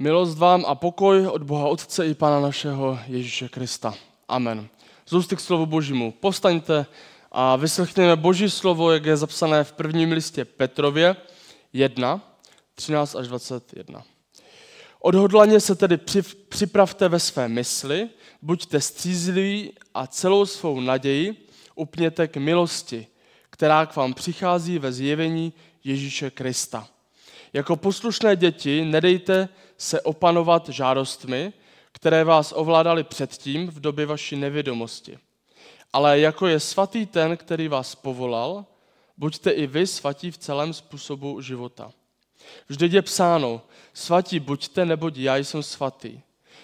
Milost 0.00 0.38
vám 0.38 0.64
a 0.66 0.74
pokoj 0.74 1.26
od 1.26 1.42
Boha 1.42 1.68
Otce 1.68 2.06
i 2.06 2.14
Pana 2.14 2.40
našeho 2.40 2.98
Ježíše 3.06 3.48
Krista. 3.48 3.94
Amen. 4.28 4.68
Zůsty 5.08 5.36
k 5.36 5.40
slovu 5.40 5.66
Božímu. 5.66 6.12
Povstaňte 6.12 6.86
a 7.32 7.56
vyslechněme 7.56 8.16
Boží 8.16 8.50
slovo, 8.50 8.92
jak 8.92 9.04
je 9.04 9.16
zapsané 9.16 9.64
v 9.64 9.72
prvním 9.72 10.12
listě 10.12 10.44
Petrově 10.44 11.16
1, 11.72 12.20
13 12.74 13.14
až 13.14 13.28
21. 13.28 14.02
Odhodlaně 15.00 15.60
se 15.60 15.74
tedy 15.74 15.98
připravte 16.48 17.08
ve 17.08 17.20
své 17.20 17.48
mysli, 17.48 18.08
buďte 18.42 18.80
střízliví 18.80 19.72
a 19.94 20.06
celou 20.06 20.46
svou 20.46 20.80
naději 20.80 21.48
upněte 21.74 22.28
k 22.28 22.36
milosti, 22.36 23.06
která 23.50 23.86
k 23.86 23.96
vám 23.96 24.14
přichází 24.14 24.78
ve 24.78 24.92
zjevení 24.92 25.52
Ježíše 25.84 26.30
Krista. 26.30 26.88
Jako 27.52 27.76
poslušné 27.76 28.36
děti 28.36 28.84
nedejte 28.84 29.48
se 29.80 30.00
opanovat 30.00 30.68
žádostmi, 30.68 31.52
které 31.92 32.24
vás 32.24 32.52
ovládaly 32.56 33.04
předtím 33.04 33.66
v 33.66 33.80
době 33.80 34.06
vaší 34.06 34.36
nevědomosti. 34.36 35.18
Ale 35.92 36.20
jako 36.20 36.46
je 36.46 36.60
svatý 36.60 37.06
ten, 37.06 37.36
který 37.36 37.68
vás 37.68 37.94
povolal, 37.94 38.66
buďte 39.16 39.50
i 39.50 39.66
vy 39.66 39.86
svatí 39.86 40.30
v 40.30 40.38
celém 40.38 40.72
způsobu 40.72 41.40
života. 41.40 41.92
Vždyť 42.68 42.92
je 42.92 43.02
psáno, 43.02 43.62
svatí 43.94 44.40
buďte, 44.40 44.84
neboť 44.84 45.16
já 45.16 45.36
jsem 45.36 45.62
svatý. 45.62 46.20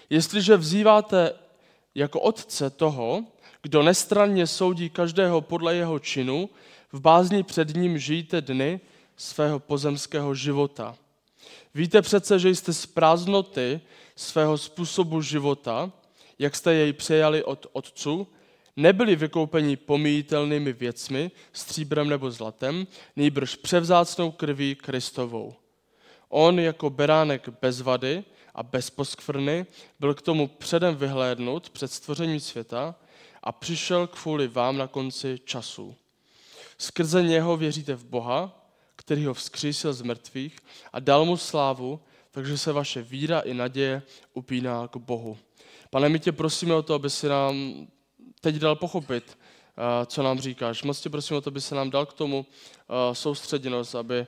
Jestliže 0.09 0.57
vzýváte 0.57 1.33
jako 1.95 2.19
otce 2.19 2.69
toho, 2.69 3.23
kdo 3.61 3.83
nestranně 3.83 4.47
soudí 4.47 4.89
každého 4.89 5.41
podle 5.41 5.75
jeho 5.75 5.99
činu, 5.99 6.49
v 6.91 6.99
bázni 6.99 7.43
před 7.43 7.75
ním 7.75 7.97
žijte 7.97 8.41
dny 8.41 8.79
svého 9.15 9.59
pozemského 9.59 10.35
života. 10.35 10.95
Víte 11.75 12.01
přece, 12.01 12.39
že 12.39 12.49
jste 12.49 12.73
z 12.73 12.85
prázdnoty 12.85 13.81
svého 14.15 14.57
způsobu 14.57 15.21
života, 15.21 15.91
jak 16.39 16.55
jste 16.55 16.73
jej 16.73 16.93
přejali 16.93 17.43
od 17.43 17.67
otců, 17.71 18.27
nebyli 18.75 19.15
vykoupeni 19.15 19.75
pomíjitelnými 19.75 20.73
věcmi, 20.73 21.31
stříbrem 21.53 22.09
nebo 22.09 22.31
zlatem, 22.31 22.87
nejbrž 23.15 23.55
převzácnou 23.55 24.31
krví 24.31 24.75
Kristovou. 24.75 25.55
On 26.29 26.59
jako 26.59 26.89
beránek 26.89 27.49
bez 27.61 27.81
vady 27.81 28.23
a 28.55 28.63
bez 28.63 28.89
poskvrny 28.89 29.65
byl 29.99 30.13
k 30.13 30.21
tomu 30.21 30.47
předem 30.47 30.95
vyhlédnut 30.95 31.69
před 31.69 31.91
stvořením 31.91 32.39
světa 32.39 32.95
a 33.43 33.51
přišel 33.51 34.07
kvůli 34.07 34.47
vám 34.47 34.77
na 34.77 34.87
konci 34.87 35.39
času. 35.45 35.95
Skrze 36.77 37.23
něho 37.23 37.57
věříte 37.57 37.95
v 37.95 38.05
Boha, 38.05 38.66
který 38.97 39.25
ho 39.25 39.33
vzkřísil 39.33 39.93
z 39.93 40.01
mrtvých 40.01 40.57
a 40.93 40.99
dal 40.99 41.25
mu 41.25 41.37
slávu, 41.37 41.99
takže 42.31 42.57
se 42.57 42.71
vaše 42.73 43.01
víra 43.01 43.39
i 43.39 43.53
naděje 43.53 44.01
upíná 44.33 44.87
k 44.87 44.97
Bohu. 44.97 45.37
Pane, 45.89 46.09
my 46.09 46.19
tě 46.19 46.31
prosíme 46.31 46.75
o 46.75 46.81
to, 46.81 46.93
aby 46.93 47.09
si 47.09 47.27
nám 47.27 47.87
teď 48.41 48.55
dal 48.55 48.75
pochopit, 48.75 49.37
eh, 49.37 50.05
co 50.05 50.23
nám 50.23 50.39
říkáš. 50.39 50.83
Moc 50.83 51.01
tě 51.01 51.09
prosím 51.09 51.37
o 51.37 51.41
to, 51.41 51.49
aby 51.49 51.61
se 51.61 51.75
nám 51.75 51.89
dal 51.89 52.05
k 52.05 52.13
tomu 52.13 52.45
eh, 52.45 53.15
soustředěnost, 53.15 53.95
aby 53.95 54.27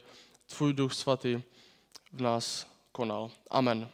tvůj 0.58 0.74
duch 0.74 0.94
svatý 0.94 1.42
v 2.14 2.22
nás 2.22 2.68
konal. 2.92 3.32
Amen. 3.50 3.90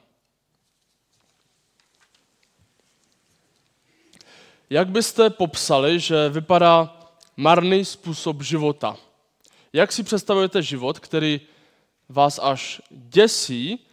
Jak 4.70 4.90
byste 4.90 5.30
popsali, 5.30 6.00
že 6.00 6.30
vypadá 6.30 7.00
marný 7.38 7.86
způsob 7.86 8.42
života? 8.42 8.98
Jak 9.76 9.92
si 9.92 10.04
představujete 10.04 10.62
život, 10.62 11.00
který 11.00 11.42
vás 12.10 12.40
až 12.44 12.82
děsí 12.90 13.86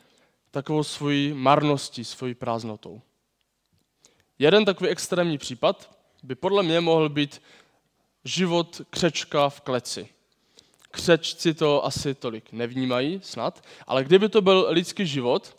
takovou 0.50 0.82
svojí 0.82 1.32
marností, 1.32 2.04
svojí 2.04 2.34
prázdnotou? 2.34 3.00
Jeden 4.38 4.64
takový 4.64 4.90
extrémní 4.90 5.38
případ 5.38 5.98
by 6.22 6.34
podle 6.34 6.62
mě 6.62 6.80
mohl 6.80 7.08
být 7.08 7.42
život 8.24 8.82
křečka 8.90 9.48
v 9.48 9.60
kleci. 9.60 10.08
Křečci 10.90 11.54
to 11.54 11.84
asi 11.84 12.14
tolik 12.14 12.52
nevnímají 12.52 13.20
snad, 13.22 13.64
ale 13.86 14.04
kdyby 14.04 14.28
to 14.28 14.40
byl 14.40 14.66
lidský 14.68 15.06
život, 15.06 15.56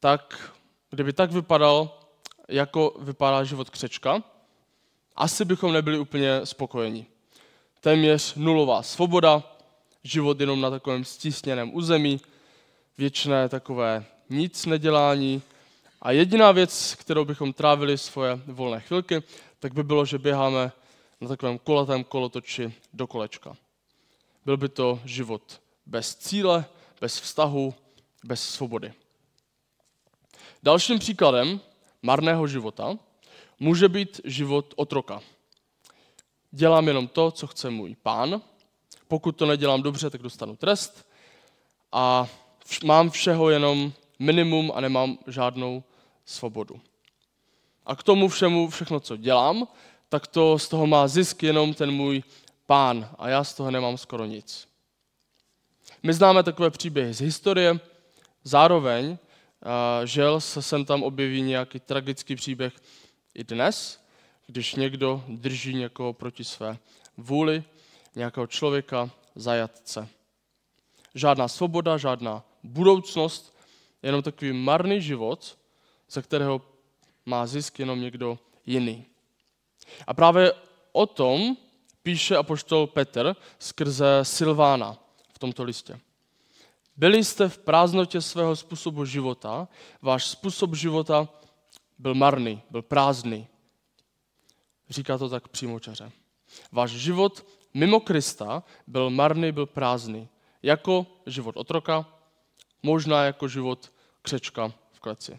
tak 0.00 0.52
kdyby 0.90 1.12
tak 1.12 1.32
vypadal, 1.32 2.00
jako 2.48 2.96
vypadá 3.00 3.44
život 3.44 3.70
křečka, 3.70 4.22
asi 5.16 5.44
bychom 5.44 5.72
nebyli 5.72 5.98
úplně 5.98 6.46
spokojeni 6.46 7.06
téměř 7.80 8.34
nulová 8.34 8.82
svoboda, 8.82 9.42
život 10.04 10.40
jenom 10.40 10.60
na 10.60 10.70
takovém 10.70 11.04
stísněném 11.04 11.74
území, 11.74 12.20
věčné 12.98 13.48
takové 13.48 14.04
nic 14.30 14.66
nedělání 14.66 15.42
a 16.02 16.10
jediná 16.10 16.52
věc, 16.52 16.94
kterou 16.94 17.24
bychom 17.24 17.52
trávili 17.52 17.98
svoje 17.98 18.40
volné 18.46 18.80
chvilky, 18.80 19.22
tak 19.60 19.74
by 19.74 19.82
bylo, 19.82 20.04
že 20.04 20.18
běháme 20.18 20.72
na 21.20 21.28
takovém 21.28 21.58
kulatém 21.58 22.04
kolotoči 22.04 22.74
do 22.92 23.06
kolečka. 23.06 23.56
Byl 24.44 24.56
by 24.56 24.68
to 24.68 25.00
život 25.04 25.60
bez 25.86 26.14
cíle, 26.14 26.64
bez 27.00 27.20
vztahu, 27.20 27.74
bez 28.24 28.42
svobody. 28.42 28.92
Dalším 30.62 30.98
příkladem 30.98 31.60
marného 32.02 32.46
života 32.46 32.98
může 33.60 33.88
být 33.88 34.20
život 34.24 34.74
otroka 34.76 35.20
dělám 36.50 36.88
jenom 36.88 37.08
to, 37.08 37.30
co 37.30 37.46
chce 37.46 37.70
můj 37.70 37.96
pán. 38.02 38.42
Pokud 39.08 39.32
to 39.32 39.46
nedělám 39.46 39.82
dobře, 39.82 40.10
tak 40.10 40.22
dostanu 40.22 40.56
trest. 40.56 41.08
A 41.92 42.28
mám 42.84 43.10
všeho 43.10 43.50
jenom 43.50 43.92
minimum 44.18 44.72
a 44.74 44.80
nemám 44.80 45.18
žádnou 45.26 45.84
svobodu. 46.24 46.80
A 47.86 47.96
k 47.96 48.02
tomu 48.02 48.28
všemu, 48.28 48.68
všechno, 48.68 49.00
co 49.00 49.16
dělám, 49.16 49.68
tak 50.08 50.26
to 50.26 50.58
z 50.58 50.68
toho 50.68 50.86
má 50.86 51.08
zisk 51.08 51.42
jenom 51.42 51.74
ten 51.74 51.90
můj 51.90 52.22
pán 52.66 53.08
a 53.18 53.28
já 53.28 53.44
z 53.44 53.54
toho 53.54 53.70
nemám 53.70 53.98
skoro 53.98 54.24
nic. 54.24 54.68
My 56.02 56.12
známe 56.12 56.42
takové 56.42 56.70
příběhy 56.70 57.14
z 57.14 57.20
historie, 57.20 57.80
zároveň 58.44 59.18
žel 60.04 60.40
se 60.40 60.62
sem 60.62 60.84
tam 60.84 61.02
objeví 61.02 61.42
nějaký 61.42 61.80
tragický 61.80 62.36
příběh 62.36 62.72
i 63.34 63.44
dnes, 63.44 64.05
když 64.46 64.74
někdo 64.74 65.24
drží 65.28 65.74
někoho 65.74 66.12
proti 66.12 66.44
své 66.44 66.78
vůli, 67.16 67.64
nějakého 68.14 68.46
člověka 68.46 69.10
zajatce. 69.34 70.08
Žádná 71.14 71.48
svoboda, 71.48 71.96
žádná 71.96 72.44
budoucnost, 72.62 73.56
jenom 74.02 74.22
takový 74.22 74.52
marný 74.52 75.02
život, 75.02 75.58
ze 76.10 76.22
kterého 76.22 76.62
má 77.26 77.46
zisk 77.46 77.78
jenom 77.78 78.00
někdo 78.00 78.38
jiný. 78.66 79.04
A 80.06 80.14
právě 80.14 80.52
o 80.92 81.06
tom 81.06 81.56
píše 82.02 82.36
apoštol 82.36 82.86
Petr 82.86 83.36
skrze 83.58 84.20
Silvána 84.22 84.98
v 85.32 85.38
tomto 85.38 85.64
listě. 85.64 86.00
Byli 86.96 87.24
jste 87.24 87.48
v 87.48 87.58
prázdnotě 87.58 88.20
svého 88.20 88.56
způsobu 88.56 89.04
života, 89.04 89.68
váš 90.02 90.26
způsob 90.26 90.74
života 90.74 91.28
byl 91.98 92.14
marný, 92.14 92.62
byl 92.70 92.82
prázdný. 92.82 93.46
Říká 94.88 95.18
to 95.18 95.28
tak 95.28 95.48
přímočaře. 95.48 96.12
Váš 96.72 96.90
život 96.90 97.46
mimo 97.74 98.00
Krista 98.00 98.62
byl 98.86 99.10
marný, 99.10 99.52
byl 99.52 99.66
prázdný. 99.66 100.28
Jako 100.62 101.06
život 101.26 101.56
otroka, 101.56 102.06
možná 102.82 103.24
jako 103.24 103.48
život 103.48 103.92
křečka 104.22 104.72
v 104.92 105.00
kleci. 105.00 105.38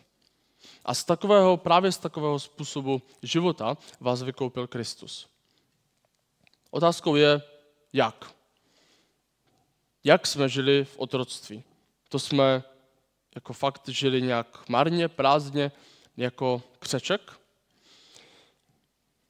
A 0.86 0.94
z 0.94 1.04
takového, 1.04 1.58
právě 1.58 1.92
z 1.92 1.98
takového 1.98 2.40
způsobu 2.40 3.02
života 3.24 3.78
vás 4.00 4.24
vykoupil 4.24 4.68
Kristus. 4.68 5.28
Otázkou 6.72 7.16
je, 7.16 7.42
jak. 7.94 8.32
Jak 10.04 10.28
jsme 10.28 10.50
žili 10.50 10.86
v 10.86 10.98
otroctví? 10.98 11.64
To 12.10 12.20
jsme 12.20 12.64
jako 13.36 13.54
fakt 13.54 13.90
žili 13.90 14.22
nějak 14.22 14.70
marně, 14.70 15.08
prázdně, 15.08 15.72
jako 16.18 16.62
křeček? 16.80 17.40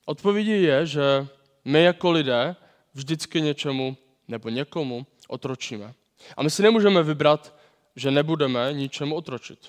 Odpovědí 0.10 0.64
je, 0.64 0.86
že 0.86 1.28
my 1.66 1.84
jako 1.84 2.12
lidé 2.12 2.56
vždycky 2.94 3.42
něčemu 3.42 3.98
nebo 4.28 4.50
někomu 4.50 5.06
otročíme. 5.28 5.94
A 6.38 6.44
my 6.44 6.50
si 6.50 6.64
nemůžeme 6.64 7.04
vybrat, 7.04 7.56
že 7.96 8.12
nebudeme 8.12 8.74
ničemu 8.74 9.16
otročit. 9.16 9.60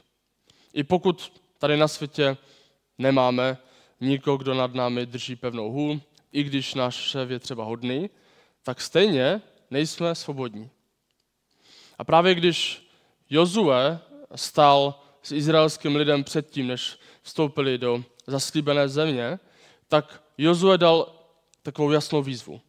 I 0.72 0.84
pokud 0.84 1.32
tady 1.58 1.76
na 1.76 1.88
světě 1.88 2.36
nemáme 2.98 3.58
nikoho, 4.00 4.36
kdo 4.36 4.54
nad 4.54 4.74
námi 4.74 5.06
drží 5.06 5.36
pevnou 5.36 5.72
hůl, 5.72 6.00
i 6.32 6.42
když 6.42 6.74
náš 6.74 6.94
šéf 6.94 7.30
je 7.30 7.38
třeba 7.38 7.64
hodný, 7.64 8.10
tak 8.62 8.80
stejně 8.80 9.42
nejsme 9.70 10.14
svobodní. 10.14 10.70
A 11.98 12.04
právě 12.04 12.34
když 12.34 12.88
Jozue 13.30 13.98
stál 14.34 15.02
s 15.22 15.32
izraelským 15.32 15.96
lidem 15.96 16.24
předtím, 16.24 16.66
než 16.66 16.98
vstoupili 17.22 17.78
do 17.78 18.04
zaslíbené 18.26 18.88
země, 18.88 19.38
tak 19.88 20.27
Jozue 20.38 20.78
dal 20.78 21.12
takovou 21.62 21.90
jasnou 21.90 22.22
výzvu. 22.22 22.60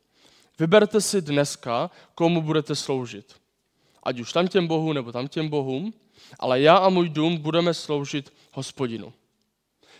Vyberte 0.60 1.02
si 1.02 1.22
dneska, 1.22 1.92
komu 2.16 2.42
budete 2.42 2.76
sloužit. 2.76 3.36
Ať 4.04 4.20
už 4.20 4.34
tam 4.34 4.48
těm 4.48 4.68
bohům 4.68 4.94
nebo 4.94 5.12
tam 5.12 5.28
těm 5.28 5.50
bohům. 5.50 5.94
ale 6.40 6.62
já 6.62 6.78
a 6.78 6.90
můj 6.90 7.10
dům 7.10 7.38
budeme 7.38 7.74
sloužit 7.74 8.34
hospodinu. 8.54 9.14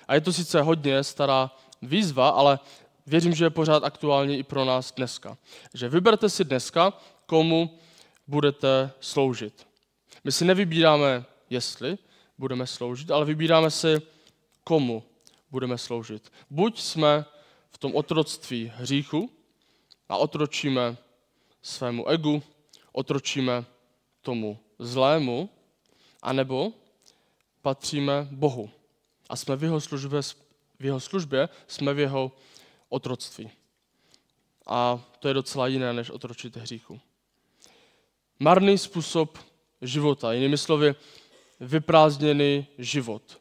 A 0.08 0.16
je 0.16 0.22
to 0.22 0.34
sice 0.34 0.62
hodně 0.62 1.04
stará 1.04 1.52
výzva, 1.82 2.30
ale 2.30 2.60
věřím, 3.08 3.36
že 3.36 3.46
je 3.46 3.50
pořád 3.50 3.84
aktuální 3.84 4.38
i 4.38 4.44
pro 4.44 4.66
nás 4.66 4.92
dneska. 4.92 5.38
Že 5.74 5.90
vyberte 5.90 6.30
si 6.30 6.44
dneska, 6.44 6.94
komu 7.26 7.80
budete 8.28 8.92
sloužit. 9.00 9.68
My 10.24 10.32
si 10.32 10.46
nevybíráme, 10.46 11.26
jestli 11.50 11.98
budeme 12.38 12.68
sloužit, 12.68 13.12
ale 13.12 13.26
vybíráme 13.26 13.72
si, 13.72 14.02
komu 14.64 15.04
budeme 15.52 15.78
sloužit. 15.78 16.32
Buď 16.50 16.82
jsme 16.82 17.26
v 17.72 17.78
tom 17.78 17.96
otroctví 17.96 18.72
hříchu 18.76 19.30
a 20.10 20.18
otročíme 20.18 20.98
svému 21.62 22.08
egu, 22.08 22.44
otročíme 22.92 23.66
tomu 24.22 24.60
zlému, 24.80 25.50
anebo 26.22 26.74
patříme 27.62 28.28
Bohu 28.32 28.70
a 29.30 29.36
jsme 29.36 29.56
v 29.56 29.64
jeho 29.64 29.82
službě, 29.82 30.22
v 30.80 30.86
jeho 30.86 31.00
službě 31.00 31.50
jsme 31.68 31.94
v 31.94 32.00
jeho 32.00 32.32
otroctví. 32.90 33.52
A 34.68 35.06
to 35.20 35.28
je 35.28 35.34
docela 35.34 35.68
jiné, 35.68 35.94
než 35.94 36.10
otročit 36.10 36.58
hříchu. 36.58 37.00
Marný 38.40 38.78
způsob 38.78 39.38
života, 39.82 40.34
jinými 40.34 40.58
slovy, 40.58 40.96
vyprázdněný 41.60 42.68
život. 42.78 43.40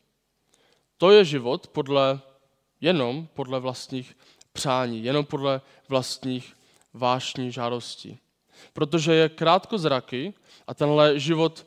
To 0.97 1.11
je 1.11 1.25
život 1.25 1.67
podle, 1.67 2.21
jenom 2.81 3.29
podle 3.35 3.61
vlastních 3.61 4.17
přání, 4.53 5.05
jenom 5.05 5.25
podle 5.25 5.61
vlastních 5.89 6.57
vášní 6.93 7.53
žádostí. 7.53 8.19
Protože 8.73 9.15
je 9.15 9.29
krátkozraky 9.29 10.35
a 10.67 10.75
tenhle 10.75 11.21
život 11.21 11.67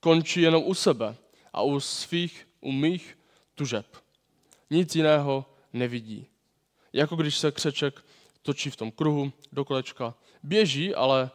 končí 0.00 0.40
jenom 0.40 0.62
u 0.66 0.74
sebe 0.74 1.16
a 1.52 1.62
u 1.62 1.80
svých, 1.80 2.48
u 2.60 2.72
mých 2.72 3.18
tužeb. 3.54 3.86
Nic 4.70 4.96
jiného 4.96 5.44
nevidí. 5.72 6.26
Jako 6.92 7.16
když 7.16 7.38
se 7.38 7.52
křeček 7.52 8.04
točí 8.42 8.70
v 8.70 8.76
tom 8.76 8.90
kruhu 8.90 9.32
do 9.52 9.64
kolečka, 9.64 10.14
běží, 10.42 10.94
ale 10.94 11.30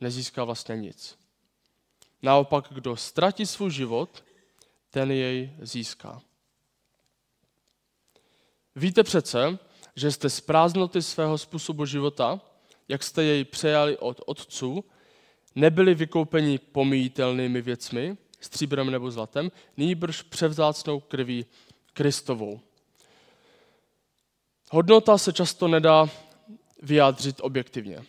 nezíská 0.00 0.44
vlastně 0.44 0.76
nic. 0.76 1.18
Naopak, 2.22 2.68
kdo 2.70 2.96
ztratí 2.96 3.46
svůj 3.46 3.70
život, 3.70 4.24
ten 4.90 5.10
jej 5.10 5.52
získá. 5.60 6.22
Víte 8.76 9.02
přece, 9.02 9.58
že 9.96 10.10
jste 10.10 10.30
z 10.30 10.40
prázdnoty 10.40 11.02
svého 11.02 11.38
způsobu 11.38 11.86
života, 11.86 12.40
jak 12.88 13.02
jste 13.02 13.24
jej 13.24 13.44
přejali 13.44 13.98
od 13.98 14.20
otců, 14.26 14.84
nebyli 15.54 15.94
vykoupeni 15.94 16.58
pomíjitelnými 16.58 17.62
věcmi, 17.62 18.16
stříbrem 18.40 18.90
nebo 18.90 19.10
zlatem, 19.10 19.52
nýbrž 19.76 20.22
převzácnou 20.22 21.00
krví 21.00 21.46
Kristovou. 21.92 22.60
Hodnota 24.70 25.18
se 25.18 25.32
často 25.32 25.68
nedá 25.68 26.08
vyjádřit 26.82 27.36
objektivně. 27.40 28.04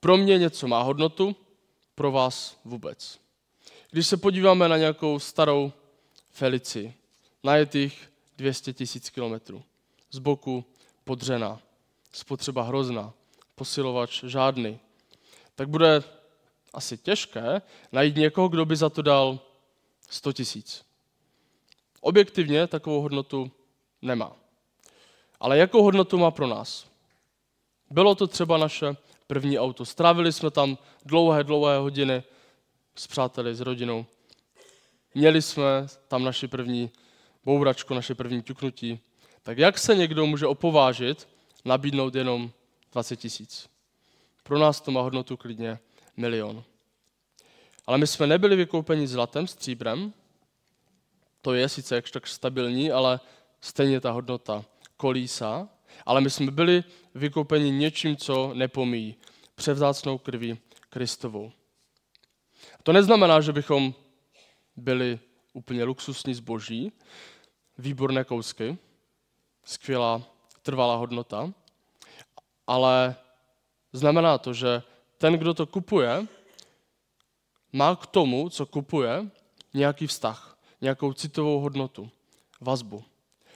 Pro 0.00 0.16
mě 0.16 0.38
něco 0.38 0.68
má 0.68 0.82
hodnotu, 0.82 1.36
pro 1.94 2.12
vás 2.12 2.60
vůbec. 2.64 3.18
Když 3.90 4.06
se 4.06 4.16
podíváme 4.16 4.68
na 4.68 4.76
nějakou 4.76 5.18
starou 5.18 5.72
Felici, 6.30 6.94
najetých 7.44 8.10
200 8.36 8.72
tisíc 8.72 9.10
kilometrů, 9.10 9.62
z 10.12 10.18
boku 10.18 10.64
podřená, 11.04 11.60
spotřeba 12.12 12.62
hrozná, 12.62 13.12
posilovač 13.54 14.24
žádný, 14.24 14.78
tak 15.54 15.68
bude 15.68 16.02
asi 16.72 16.98
těžké 16.98 17.62
najít 17.92 18.16
někoho, 18.16 18.48
kdo 18.48 18.64
by 18.64 18.76
za 18.76 18.90
to 18.90 19.02
dal 19.02 19.40
100 20.10 20.32
tisíc. 20.32 20.84
Objektivně 22.00 22.66
takovou 22.66 23.00
hodnotu 23.00 23.50
nemá. 24.02 24.32
Ale 25.40 25.58
jakou 25.58 25.82
hodnotu 25.82 26.18
má 26.18 26.30
pro 26.30 26.46
nás? 26.46 26.86
Bylo 27.90 28.14
to 28.14 28.26
třeba 28.26 28.56
naše 28.58 28.96
první 29.26 29.58
auto. 29.58 29.84
Strávili 29.84 30.32
jsme 30.32 30.50
tam 30.50 30.78
dlouhé, 31.04 31.44
dlouhé 31.44 31.78
hodiny 31.78 32.22
s 32.94 33.06
přáteli, 33.06 33.54
s 33.54 33.60
rodinou. 33.60 34.06
Měli 35.14 35.42
jsme 35.42 35.86
tam 36.08 36.24
naši 36.24 36.48
první 36.48 36.90
bouračku, 37.44 37.94
naše 37.94 38.14
první 38.14 38.42
ťuknutí. 38.42 39.00
Tak 39.42 39.58
jak 39.58 39.78
se 39.78 39.94
někdo 39.94 40.26
může 40.26 40.46
opovážit 40.46 41.28
nabídnout 41.64 42.14
jenom 42.14 42.50
20 42.92 43.16
tisíc? 43.16 43.68
Pro 44.42 44.58
nás 44.58 44.80
to 44.80 44.90
má 44.90 45.00
hodnotu 45.00 45.36
klidně 45.36 45.78
milion. 46.16 46.64
Ale 47.86 47.98
my 47.98 48.06
jsme 48.06 48.26
nebyli 48.26 48.56
vykoupeni 48.56 49.06
zlatem, 49.06 49.46
stříbrem, 49.46 50.12
to 51.40 51.54
je 51.54 51.68
sice 51.68 51.94
jakž 51.94 52.10
tak 52.10 52.26
stabilní, 52.26 52.92
ale 52.92 53.20
stejně 53.60 54.00
ta 54.00 54.10
hodnota 54.10 54.64
kolísa, 54.96 55.68
ale 56.06 56.20
my 56.20 56.30
jsme 56.30 56.50
byli 56.50 56.84
vykoupeni 57.14 57.70
něčím, 57.70 58.16
co 58.16 58.54
nepomíjí, 58.54 59.16
převzácnou 59.54 60.18
krví 60.18 60.58
Kristovou. 60.90 61.52
To 62.82 62.92
neznamená, 62.92 63.40
že 63.40 63.52
bychom 63.52 63.94
byli 64.76 65.18
úplně 65.52 65.84
luxusní 65.84 66.34
zboží, 66.34 66.92
výborné 67.78 68.24
kousky, 68.24 68.78
skvělá 69.64 70.22
trvalá 70.62 70.96
hodnota, 70.96 71.52
ale 72.66 73.16
znamená 73.92 74.38
to, 74.38 74.54
že 74.54 74.82
ten, 75.18 75.34
kdo 75.34 75.54
to 75.54 75.66
kupuje, 75.66 76.26
má 77.72 77.96
k 77.96 78.06
tomu, 78.06 78.48
co 78.48 78.66
kupuje, 78.66 79.30
nějaký 79.74 80.06
vztah, 80.06 80.58
nějakou 80.80 81.12
citovou 81.12 81.60
hodnotu, 81.60 82.10
vazbu. 82.60 83.04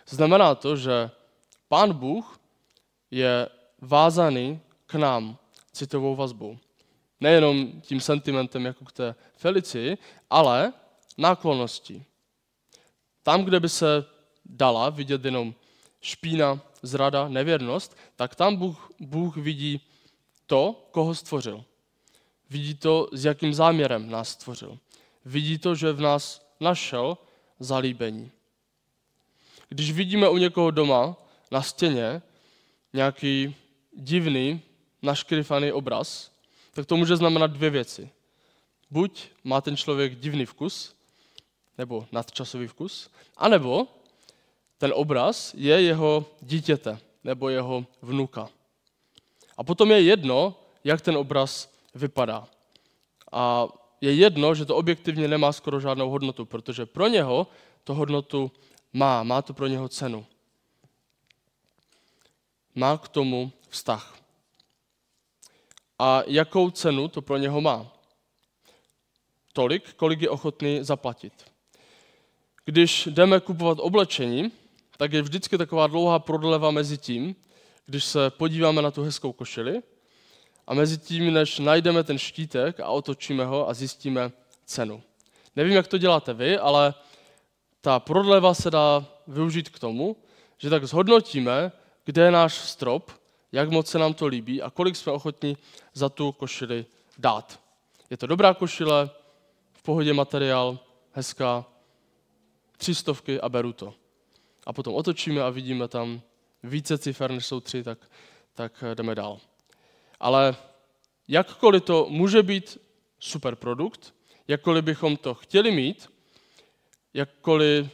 Znamená 0.08 0.54
to, 0.54 0.76
že 0.76 1.10
Pán 1.68 1.92
Bůh 1.92 2.38
je 3.10 3.48
vázaný 3.80 4.60
k 4.86 4.94
nám 4.94 5.38
citovou 5.72 6.16
vazbou. 6.16 6.58
Nejenom 7.20 7.80
tím 7.80 8.00
sentimentem 8.00 8.64
jako 8.66 8.84
k 8.84 8.92
té 8.92 9.14
Felicii, 9.36 9.98
ale 10.30 10.72
náklonností. 11.18 12.04
Tam, 13.22 13.44
kde 13.44 13.60
by 13.60 13.68
se 13.68 14.04
dala 14.44 14.90
vidět 14.90 15.24
jenom 15.24 15.54
špína, 16.06 16.60
zrada, 16.82 17.28
nevěrnost, 17.28 17.96
tak 18.16 18.34
tam 18.34 18.56
Bůh, 18.56 18.90
Bůh 19.00 19.36
vidí 19.36 19.80
to, 20.46 20.88
koho 20.90 21.14
stvořil. 21.14 21.64
Vidí 22.50 22.74
to, 22.74 23.08
s 23.12 23.24
jakým 23.24 23.54
záměrem 23.54 24.10
nás 24.10 24.28
stvořil. 24.28 24.78
Vidí 25.24 25.58
to, 25.58 25.74
že 25.74 25.92
v 25.92 26.00
nás 26.00 26.46
našel 26.60 27.18
zalíbení. 27.60 28.30
Když 29.68 29.92
vidíme 29.92 30.28
u 30.28 30.36
někoho 30.36 30.70
doma 30.70 31.16
na 31.50 31.62
stěně 31.62 32.22
nějaký 32.92 33.54
divný, 33.96 34.62
naškryfaný 35.02 35.72
obraz, 35.72 36.30
tak 36.74 36.86
to 36.86 36.96
může 36.96 37.16
znamenat 37.16 37.50
dvě 37.50 37.70
věci. 37.70 38.10
Buď 38.90 39.28
má 39.44 39.60
ten 39.60 39.76
člověk 39.76 40.18
divný 40.18 40.46
vkus, 40.46 40.94
nebo 41.78 42.06
nadčasový 42.12 42.66
vkus, 42.66 43.10
anebo 43.36 43.88
ten 44.78 44.92
obraz 44.94 45.54
je 45.54 45.82
jeho 45.82 46.24
dítěte 46.40 46.98
nebo 47.24 47.48
jeho 47.48 47.86
vnuka. 48.02 48.48
A 49.56 49.64
potom 49.64 49.90
je 49.90 50.02
jedno, 50.02 50.54
jak 50.84 51.00
ten 51.00 51.16
obraz 51.16 51.72
vypadá. 51.94 52.48
A 53.32 53.68
je 54.00 54.14
jedno, 54.14 54.54
že 54.54 54.64
to 54.64 54.76
objektivně 54.76 55.28
nemá 55.28 55.52
skoro 55.52 55.80
žádnou 55.80 56.10
hodnotu, 56.10 56.44
protože 56.44 56.86
pro 56.86 57.08
něho 57.08 57.46
to 57.84 57.94
hodnotu 57.94 58.52
má, 58.92 59.22
má 59.22 59.42
to 59.42 59.54
pro 59.54 59.66
něho 59.66 59.88
cenu. 59.88 60.26
Má 62.74 62.98
k 62.98 63.08
tomu 63.08 63.52
vztah. 63.68 64.16
A 65.98 66.22
jakou 66.26 66.70
cenu 66.70 67.08
to 67.08 67.22
pro 67.22 67.36
něho 67.36 67.60
má? 67.60 67.86
Tolik, 69.52 69.94
kolik 69.94 70.20
je 70.20 70.30
ochotný 70.30 70.78
zaplatit. 70.84 71.32
Když 72.64 73.06
jdeme 73.06 73.40
kupovat 73.40 73.78
oblečení, 73.80 74.52
tak 74.96 75.12
je 75.12 75.22
vždycky 75.22 75.58
taková 75.58 75.86
dlouhá 75.86 76.18
prodleva 76.18 76.70
mezi 76.70 76.98
tím, 76.98 77.36
když 77.86 78.04
se 78.04 78.30
podíváme 78.30 78.82
na 78.82 78.90
tu 78.90 79.02
hezkou 79.02 79.32
košili 79.32 79.82
a 80.66 80.74
mezi 80.74 80.98
tím, 80.98 81.32
než 81.32 81.58
najdeme 81.58 82.04
ten 82.04 82.18
štítek 82.18 82.80
a 82.80 82.88
otočíme 82.88 83.44
ho 83.44 83.68
a 83.68 83.74
zjistíme 83.74 84.32
cenu. 84.64 85.02
Nevím, 85.56 85.72
jak 85.72 85.86
to 85.86 85.98
děláte 85.98 86.34
vy, 86.34 86.58
ale 86.58 86.94
ta 87.80 88.00
prodleva 88.00 88.54
se 88.54 88.70
dá 88.70 89.04
využít 89.26 89.68
k 89.68 89.78
tomu, 89.78 90.16
že 90.58 90.70
tak 90.70 90.84
zhodnotíme, 90.84 91.72
kde 92.04 92.22
je 92.22 92.30
náš 92.30 92.54
strop, 92.54 93.10
jak 93.52 93.70
moc 93.70 93.86
se 93.86 93.98
nám 93.98 94.14
to 94.14 94.26
líbí 94.26 94.62
a 94.62 94.70
kolik 94.70 94.96
jsme 94.96 95.12
ochotní 95.12 95.56
za 95.94 96.08
tu 96.08 96.32
košili 96.32 96.86
dát. 97.18 97.60
Je 98.10 98.16
to 98.16 98.26
dobrá 98.26 98.54
košile, 98.54 99.10
v 99.72 99.82
pohodě 99.82 100.12
materiál, 100.12 100.78
hezká, 101.12 101.64
tři 102.76 102.94
stovky 102.94 103.40
a 103.40 103.48
beru 103.48 103.72
to. 103.72 103.94
A 104.66 104.72
potom 104.72 104.94
otočíme 104.94 105.42
a 105.42 105.50
vidíme 105.50 105.88
tam 105.88 106.22
více 106.62 106.98
cifer, 106.98 107.30
než 107.30 107.46
jsou 107.46 107.60
tři, 107.60 107.82
tak, 107.82 108.10
tak 108.54 108.84
jdeme 108.94 109.14
dál. 109.14 109.38
Ale 110.20 110.56
jakkoliv 111.28 111.84
to 111.84 112.06
může 112.10 112.42
být 112.42 112.78
super 113.18 113.56
produkt, 113.56 114.14
jakkoliv 114.48 114.84
bychom 114.84 115.16
to 115.16 115.34
chtěli 115.34 115.70
mít, 115.70 116.12
jakkoliv 117.14 117.90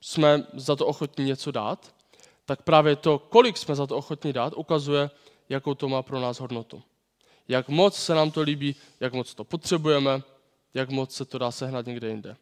jsme 0.00 0.46
za 0.54 0.76
to 0.76 0.86
ochotní 0.86 1.24
něco 1.24 1.50
dát, 1.50 1.94
tak 2.44 2.62
právě 2.62 2.96
to, 2.96 3.18
kolik 3.18 3.56
jsme 3.56 3.74
za 3.74 3.86
to 3.86 3.96
ochotní 3.96 4.32
dát, 4.32 4.52
ukazuje, 4.56 5.10
jakou 5.48 5.74
to 5.74 5.88
má 5.88 6.02
pro 6.02 6.20
nás 6.20 6.40
hodnotu. 6.40 6.82
Jak 7.48 7.68
moc 7.68 7.96
se 7.96 8.14
nám 8.14 8.30
to 8.30 8.40
líbí, 8.40 8.76
jak 9.00 9.12
moc 9.12 9.34
to 9.34 9.44
potřebujeme, 9.44 10.22
jak 10.74 10.90
moc 10.90 11.14
se 11.14 11.24
to 11.24 11.38
dá 11.38 11.50
sehnat 11.50 11.86
někde 11.86 12.08
jinde. 12.08 12.36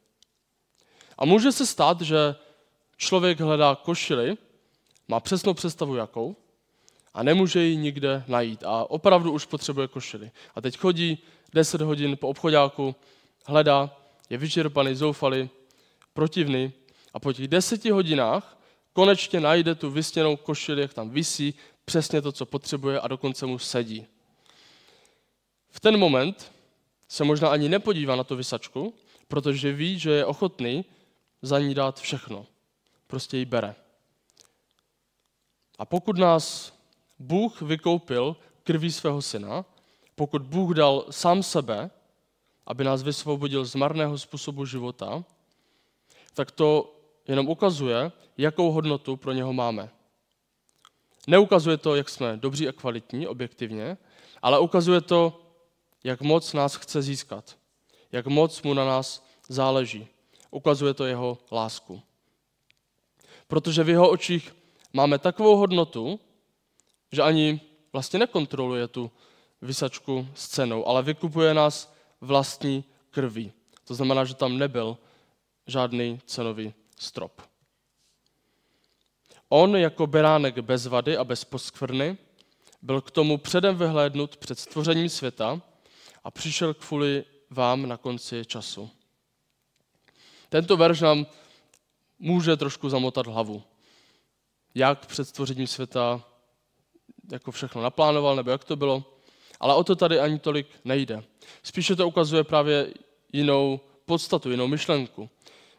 A 1.18 1.24
může 1.24 1.52
se 1.52 1.66
stát, 1.66 2.00
že 2.00 2.36
člověk 3.00 3.40
hledá 3.40 3.74
košili, 3.74 4.36
má 5.08 5.20
přesnou 5.20 5.54
představu 5.54 5.96
jakou, 5.96 6.36
a 7.14 7.22
nemůže 7.22 7.62
ji 7.62 7.76
nikde 7.76 8.24
najít. 8.28 8.64
A 8.64 8.90
opravdu 8.90 9.32
už 9.32 9.44
potřebuje 9.44 9.88
košili. 9.88 10.30
A 10.54 10.60
teď 10.60 10.78
chodí 10.78 11.18
10 11.54 11.80
hodin 11.80 12.16
po 12.16 12.28
obchodáku, 12.28 12.94
hledá, 13.46 13.96
je 14.30 14.38
vyčerpaný, 14.38 14.94
zoufalý, 14.94 15.50
protivný 16.12 16.72
a 17.14 17.18
po 17.18 17.32
těch 17.32 17.48
deseti 17.48 17.90
hodinách 17.90 18.58
konečně 18.92 19.40
najde 19.40 19.74
tu 19.74 19.90
vysněnou 19.90 20.36
košili, 20.36 20.82
jak 20.82 20.94
tam 20.94 21.10
visí, 21.10 21.54
přesně 21.84 22.22
to, 22.22 22.32
co 22.32 22.46
potřebuje 22.46 23.00
a 23.00 23.08
dokonce 23.08 23.46
mu 23.46 23.58
sedí. 23.58 24.06
V 25.70 25.80
ten 25.80 25.96
moment 25.96 26.52
se 27.08 27.24
možná 27.24 27.48
ani 27.48 27.68
nepodívá 27.68 28.16
na 28.16 28.24
tu 28.24 28.36
vysačku, 28.36 28.94
protože 29.28 29.72
ví, 29.72 29.98
že 29.98 30.10
je 30.10 30.24
ochotný 30.24 30.84
za 31.42 31.58
ní 31.58 31.74
dát 31.74 32.00
všechno. 32.00 32.46
Prostě 33.10 33.36
ji 33.36 33.44
bere. 33.44 33.74
A 35.78 35.84
pokud 35.84 36.18
nás 36.18 36.72
Bůh 37.18 37.62
vykoupil 37.62 38.36
krví 38.62 38.92
svého 38.92 39.22
syna, 39.22 39.64
pokud 40.14 40.42
Bůh 40.42 40.74
dal 40.74 41.04
sám 41.10 41.42
sebe, 41.42 41.90
aby 42.66 42.84
nás 42.84 43.02
vysvobodil 43.02 43.64
z 43.64 43.74
marného 43.74 44.18
způsobu 44.18 44.66
života, 44.66 45.24
tak 46.34 46.50
to 46.50 46.94
jenom 47.28 47.48
ukazuje, 47.48 48.12
jakou 48.38 48.72
hodnotu 48.72 49.16
pro 49.16 49.32
něho 49.32 49.52
máme. 49.52 49.90
Neukazuje 51.26 51.76
to, 51.76 51.94
jak 51.94 52.08
jsme 52.08 52.36
dobří 52.36 52.68
a 52.68 52.72
kvalitní, 52.72 53.26
objektivně, 53.26 53.96
ale 54.42 54.58
ukazuje 54.58 55.00
to, 55.00 55.40
jak 56.04 56.20
moc 56.20 56.52
nás 56.52 56.74
chce 56.74 57.02
získat, 57.02 57.58
jak 58.12 58.26
moc 58.26 58.62
mu 58.62 58.74
na 58.74 58.84
nás 58.84 59.26
záleží. 59.48 60.08
Ukazuje 60.50 60.94
to 60.94 61.04
jeho 61.04 61.38
lásku. 61.52 62.02
Protože 63.50 63.84
v 63.84 63.88
jeho 63.88 64.10
očích 64.10 64.56
máme 64.92 65.18
takovou 65.18 65.56
hodnotu, 65.56 66.20
že 67.12 67.22
ani 67.22 67.60
vlastně 67.92 68.18
nekontroluje 68.18 68.88
tu 68.88 69.10
vysačku 69.62 70.28
s 70.34 70.48
cenou, 70.48 70.86
ale 70.88 71.02
vykupuje 71.02 71.54
nás 71.54 71.94
vlastní 72.20 72.84
krví. 73.10 73.52
To 73.84 73.94
znamená, 73.94 74.24
že 74.24 74.34
tam 74.34 74.58
nebyl 74.58 74.98
žádný 75.66 76.20
cenový 76.26 76.74
strop. 76.98 77.42
On 79.48 79.76
jako 79.76 80.06
beránek 80.06 80.58
bez 80.58 80.86
vady 80.86 81.16
a 81.16 81.24
bez 81.24 81.44
poskvrny 81.44 82.18
byl 82.82 83.00
k 83.00 83.10
tomu 83.10 83.38
předem 83.38 83.76
vyhlédnut 83.76 84.36
před 84.36 84.58
stvořením 84.58 85.08
světa 85.08 85.60
a 86.24 86.30
přišel 86.30 86.74
kvůli 86.74 87.24
vám 87.50 87.88
na 87.88 87.96
konci 87.96 88.44
času. 88.46 88.90
Tento 90.48 90.76
verš 90.76 91.00
nám 91.00 91.26
může 92.20 92.56
trošku 92.56 92.88
zamotat 92.88 93.26
hlavu. 93.26 93.62
Jak 94.74 95.06
před 95.06 95.24
stvořením 95.24 95.66
světa 95.66 96.24
jako 97.32 97.50
všechno 97.50 97.82
naplánoval, 97.82 98.36
nebo 98.36 98.50
jak 98.50 98.64
to 98.64 98.76
bylo. 98.76 99.04
Ale 99.60 99.74
o 99.74 99.84
to 99.84 99.96
tady 99.96 100.20
ani 100.20 100.38
tolik 100.38 100.66
nejde. 100.84 101.24
Spíše 101.62 101.96
to 101.96 102.08
ukazuje 102.08 102.44
právě 102.44 102.94
jinou 103.32 103.80
podstatu, 104.04 104.50
jinou 104.50 104.66
myšlenku. 104.66 105.30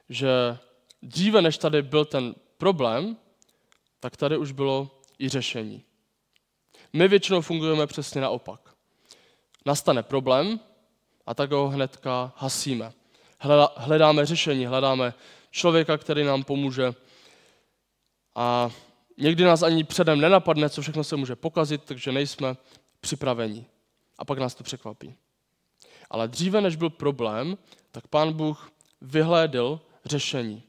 Že 0.09 0.57
dříve, 1.01 1.41
než 1.41 1.57
tady 1.57 1.81
byl 1.81 2.05
ten 2.05 2.35
problém, 2.57 3.17
tak 3.99 4.17
tady 4.17 4.37
už 4.37 4.51
bylo 4.51 5.01
i 5.19 5.29
řešení. 5.29 5.83
My 6.93 7.07
většinou 7.07 7.41
fungujeme 7.41 7.87
přesně 7.87 8.21
naopak. 8.21 8.75
Nastane 9.65 10.03
problém 10.03 10.59
a 11.25 11.33
tak 11.33 11.51
ho 11.51 11.69
hnedka 11.69 12.33
hasíme. 12.35 12.93
Hledáme 13.77 14.25
řešení, 14.25 14.65
hledáme 14.65 15.13
člověka, 15.51 15.97
který 15.97 16.23
nám 16.23 16.43
pomůže 16.43 16.93
a 18.35 18.69
někdy 19.17 19.43
nás 19.43 19.63
ani 19.63 19.83
předem 19.83 20.21
nenapadne, 20.21 20.69
co 20.69 20.81
všechno 20.81 21.03
se 21.03 21.15
může 21.15 21.35
pokazit, 21.35 21.83
takže 21.83 22.11
nejsme 22.11 22.57
připraveni. 23.01 23.65
A 24.17 24.25
pak 24.25 24.39
nás 24.39 24.55
to 24.55 24.63
překvapí. 24.63 25.15
Ale 26.09 26.27
dříve, 26.27 26.61
než 26.61 26.75
byl 26.75 26.89
problém, 26.89 27.57
tak 27.91 28.07
pán 28.07 28.33
Bůh 28.33 28.71
vyhlédl 29.01 29.81
řešení. 30.05 30.63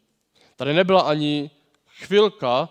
Tady 0.56 0.74
nebyla 0.74 1.00
ani 1.00 1.50
chvilka 1.86 2.68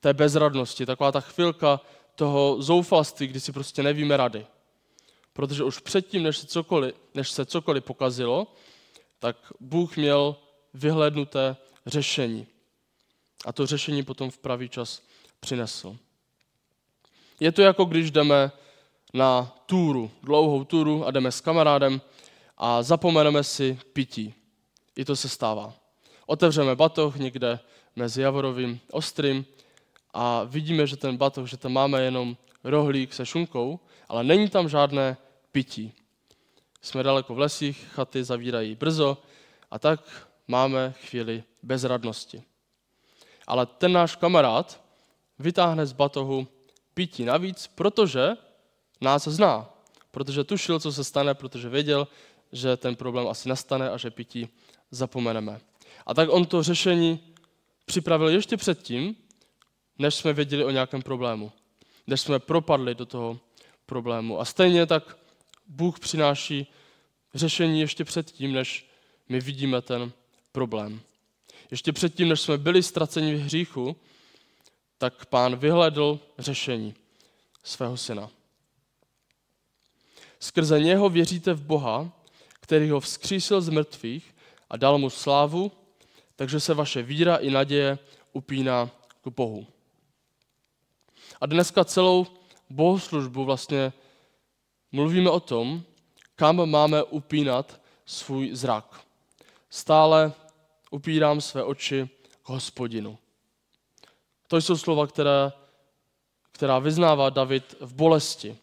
té 0.00 0.14
bezradnosti, 0.14 0.86
taková 0.86 1.12
ta 1.12 1.20
chvilka 1.20 1.80
toho 2.14 2.62
zoufalství, 2.62 3.26
kdy 3.26 3.40
si 3.40 3.52
prostě 3.52 3.82
nevíme 3.82 4.16
rady. 4.16 4.46
Protože 5.32 5.64
už 5.64 5.78
předtím, 5.78 6.22
než 6.22 6.38
se 6.38 6.46
cokoliv, 6.46 6.94
než 7.14 7.30
se 7.30 7.46
cokoliv 7.46 7.84
pokazilo, 7.84 8.54
tak 9.18 9.36
Bůh 9.60 9.96
měl 9.96 10.36
vyhlédnuté 10.74 11.56
řešení. 11.86 12.46
A 13.44 13.52
to 13.52 13.66
řešení 13.66 14.02
potom 14.02 14.30
v 14.30 14.38
pravý 14.38 14.68
čas 14.68 15.02
přinesl. 15.40 15.96
Je 17.40 17.52
to 17.52 17.62
jako 17.62 17.84
když 17.84 18.10
jdeme 18.10 18.52
na 19.14 19.54
túru, 19.66 20.10
dlouhou 20.22 20.64
túru 20.64 21.06
a 21.06 21.10
jdeme 21.10 21.32
s 21.32 21.40
kamarádem 21.40 22.00
a 22.58 22.82
zapomeneme 22.82 23.44
si 23.44 23.78
pití. 23.92 24.34
I 24.96 25.04
to 25.04 25.16
se 25.16 25.28
stává. 25.28 25.74
Otevřeme 26.26 26.76
batoh 26.76 27.16
někde 27.16 27.58
mezi 27.96 28.22
Javorovým 28.22 28.80
ostrým 28.90 29.46
a 30.14 30.44
vidíme, 30.44 30.86
že 30.86 30.96
ten 30.96 31.16
batoh, 31.16 31.48
že 31.48 31.56
tam 31.56 31.72
máme 31.72 32.02
jenom 32.02 32.36
rohlík 32.64 33.14
se 33.14 33.26
šunkou, 33.26 33.80
ale 34.08 34.24
není 34.24 34.48
tam 34.48 34.68
žádné 34.68 35.16
pití. 35.52 35.92
Jsme 36.82 37.02
daleko 37.02 37.34
v 37.34 37.38
lesích, 37.38 37.86
chaty 37.90 38.24
zavírají 38.24 38.74
brzo 38.74 39.22
a 39.70 39.78
tak 39.78 40.28
máme 40.48 40.92
chvíli 40.92 41.44
bezradnosti. 41.62 42.42
Ale 43.46 43.66
ten 43.66 43.92
náš 43.92 44.16
kamarád 44.16 44.80
vytáhne 45.38 45.86
z 45.86 45.92
batohu 45.92 46.48
pití 46.94 47.24
navíc, 47.24 47.66
protože 47.66 48.28
nás 49.00 49.28
zná, 49.28 49.70
protože 50.10 50.44
tušil, 50.44 50.80
co 50.80 50.92
se 50.92 51.04
stane, 51.04 51.34
protože 51.34 51.68
věděl, 51.68 52.08
že 52.52 52.76
ten 52.76 52.96
problém 52.96 53.28
asi 53.28 53.48
nastane 53.48 53.90
a 53.90 53.96
že 53.96 54.10
pití 54.10 54.48
zapomeneme. 54.90 55.60
A 56.06 56.14
tak 56.14 56.28
on 56.32 56.46
to 56.46 56.62
řešení 56.62 57.34
připravil 57.84 58.28
ještě 58.28 58.56
předtím, 58.56 59.16
než 59.98 60.14
jsme 60.14 60.32
věděli 60.32 60.64
o 60.64 60.70
nějakém 60.70 61.02
problému, 61.02 61.52
než 62.06 62.20
jsme 62.20 62.38
propadli 62.38 62.94
do 62.94 63.06
toho 63.06 63.40
problému. 63.86 64.40
A 64.40 64.44
stejně 64.44 64.86
tak 64.86 65.18
Bůh 65.66 66.00
přináší 66.00 66.66
řešení 67.34 67.80
ještě 67.80 68.04
předtím, 68.04 68.52
než 68.52 68.90
my 69.28 69.40
vidíme 69.40 69.82
ten 69.82 70.12
problém. 70.54 71.00
Ještě 71.70 71.92
předtím, 71.92 72.28
než 72.28 72.40
jsme 72.40 72.58
byli 72.58 72.82
ztraceni 72.82 73.34
v 73.34 73.40
hříchu, 73.40 73.96
tak 74.98 75.26
pán 75.26 75.56
vyhledl 75.56 76.20
řešení 76.38 76.94
svého 77.62 77.96
syna. 77.96 78.30
Skrze 80.38 80.80
něho 80.80 81.08
věříte 81.08 81.54
v 81.54 81.62
Boha, 81.62 82.12
který 82.60 82.90
ho 82.90 83.00
vzkřísil 83.00 83.60
z 83.60 83.68
mrtvých 83.68 84.34
a 84.70 84.76
dal 84.76 84.98
mu 84.98 85.10
slávu, 85.10 85.72
takže 86.36 86.60
se 86.60 86.74
vaše 86.74 87.02
víra 87.02 87.36
i 87.36 87.50
naděje 87.50 87.98
upíná 88.32 88.90
k 89.24 89.28
Bohu. 89.28 89.66
A 91.40 91.46
dneska 91.46 91.84
celou 91.84 92.26
bohoslužbu 92.70 93.44
vlastně 93.44 93.92
mluvíme 94.92 95.30
o 95.30 95.40
tom, 95.40 95.82
kam 96.36 96.70
máme 96.70 97.02
upínat 97.02 97.80
svůj 98.06 98.50
zrak. 98.54 99.00
Stále 99.70 100.32
upírám 100.94 101.40
své 101.40 101.62
oči 101.62 102.08
k 102.42 102.48
hospodinu. 102.48 103.18
To 104.48 104.56
jsou 104.56 104.76
slova, 104.76 105.06
které, 105.06 105.52
která 106.52 106.78
vyznává 106.78 107.30
David 107.30 107.74
v 107.80 107.94
bolesti, 107.94 108.58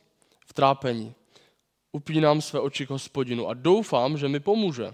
v 0.45 0.53
trápení. 0.53 1.13
Upínám 1.91 2.41
své 2.41 2.59
oči 2.59 2.87
k 2.87 2.89
hospodinu 2.89 3.47
a 3.47 3.53
doufám, 3.53 4.17
že 4.17 4.27
mi 4.27 4.39
pomůže, 4.39 4.93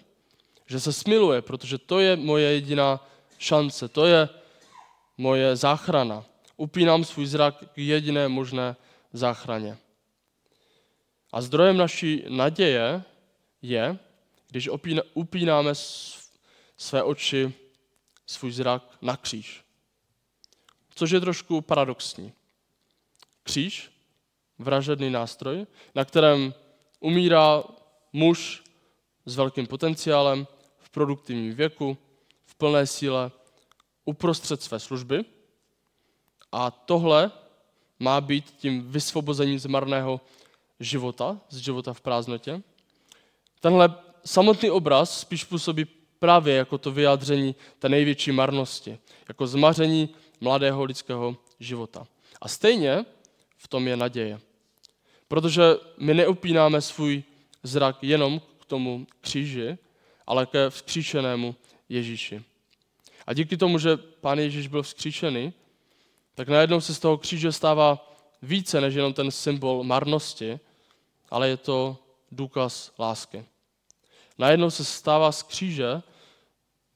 že 0.65 0.79
se 0.79 0.93
smiluje, 0.93 1.41
protože 1.41 1.77
to 1.77 1.99
je 1.99 2.15
moje 2.15 2.51
jediná 2.51 3.07
šance, 3.37 3.87
to 3.87 4.05
je 4.05 4.29
moje 5.17 5.55
záchrana. 5.55 6.25
Upínám 6.57 7.05
svůj 7.05 7.25
zrak 7.25 7.55
k 7.73 7.77
jediné 7.77 8.27
možné 8.27 8.75
záchraně. 9.13 9.77
A 11.31 11.41
zdrojem 11.41 11.77
naší 11.77 12.25
naděje 12.29 13.03
je, 13.61 13.99
když 14.49 14.69
upínáme 15.13 15.75
své 16.77 17.03
oči, 17.03 17.53
svůj 18.25 18.51
zrak 18.51 18.97
na 19.01 19.17
kříž. 19.17 19.63
Což 20.95 21.11
je 21.11 21.19
trošku 21.19 21.61
paradoxní. 21.61 22.33
Kříž, 23.43 23.91
vražedný 24.59 25.09
nástroj, 25.09 25.67
na 25.95 26.05
kterém 26.05 26.53
umírá 26.99 27.63
muž 28.13 28.63
s 29.25 29.35
velkým 29.35 29.67
potenciálem 29.67 30.47
v 30.79 30.89
produktivním 30.89 31.55
věku, 31.55 31.97
v 32.45 32.55
plné 32.55 32.87
síle, 32.87 33.31
uprostřed 34.05 34.61
své 34.61 34.79
služby. 34.79 35.25
A 36.51 36.71
tohle 36.71 37.31
má 37.99 38.21
být 38.21 38.51
tím 38.57 38.91
vysvobozením 38.91 39.59
z 39.59 39.65
marného 39.65 40.21
života, 40.79 41.39
z 41.49 41.57
života 41.57 41.93
v 41.93 42.01
prázdnotě. 42.01 42.61
Tenhle 43.59 43.95
samotný 44.25 44.71
obraz 44.71 45.19
spíš 45.19 45.43
působí 45.43 45.85
právě 46.19 46.55
jako 46.55 46.77
to 46.77 46.91
vyjádření 46.91 47.55
té 47.79 47.89
největší 47.89 48.31
marnosti, 48.31 48.97
jako 49.27 49.47
zmaření 49.47 50.09
mladého 50.41 50.83
lidského 50.83 51.37
života. 51.59 52.07
A 52.41 52.47
stejně 52.47 53.05
v 53.57 53.67
tom 53.67 53.87
je 53.87 53.97
naděje. 53.97 54.39
Protože 55.27 55.63
my 55.97 56.13
neupínáme 56.13 56.81
svůj 56.81 57.23
zrak 57.63 58.03
jenom 58.03 58.41
k 58.59 58.65
tomu 58.65 59.07
kříži, 59.21 59.77
ale 60.27 60.45
ke 60.45 60.69
vzkříšenému 60.69 61.55
Ježíši. 61.89 62.43
A 63.27 63.33
díky 63.33 63.57
tomu, 63.57 63.79
že 63.79 63.97
Pán 63.97 64.39
Ježíš 64.39 64.67
byl 64.67 64.83
vzkříšený, 64.83 65.53
tak 66.35 66.47
najednou 66.47 66.81
se 66.81 66.95
z 66.95 66.99
toho 66.99 67.17
kříže 67.17 67.51
stává 67.51 68.15
více 68.41 68.81
než 68.81 68.95
jenom 68.95 69.13
ten 69.13 69.31
symbol 69.31 69.83
marnosti, 69.83 70.59
ale 71.29 71.49
je 71.49 71.57
to 71.57 71.97
důkaz 72.31 72.93
lásky. 72.99 73.45
Najednou 74.37 74.69
se 74.69 74.85
stává 74.85 75.31
z 75.31 75.43
kříže 75.43 76.01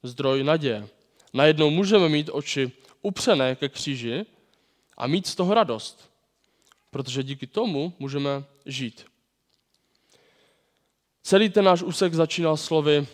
zdroj 0.04 0.44
naděje. 0.44 0.88
Najednou 1.34 1.70
můžeme 1.70 2.10
mít 2.10 2.30
oči 2.34 2.72
upřené 3.02 3.56
ke 3.56 3.70
kříži 3.70 4.26
a 4.98 5.08
mít 5.08 5.28
z 5.28 5.36
toho 5.36 5.54
radost, 5.54 6.12
protože 6.92 7.24
díky 7.24 7.48
tomu 7.48 7.94
můžeme 8.00 8.44
žít. 8.66 9.06
Celý 11.24 11.50
ten 11.50 11.66
náš 11.66 11.82
úsek 11.82 12.14
začínal 12.14 12.58
slovy 12.58 13.08